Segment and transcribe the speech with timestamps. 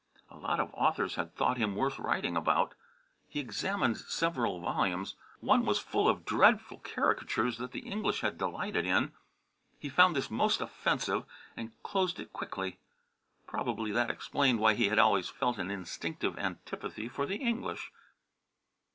[0.31, 2.73] A lot of authors had thought him worth writing about.
[3.27, 5.13] He examined several volumes.
[5.41, 9.11] One was full of dreadful caricatures that the English had delighted in.
[9.77, 11.25] He found this most offensive
[11.55, 12.79] and closed it quickly.
[13.45, 17.91] Probably that explained why he had always felt an instinctive antipathy for the English.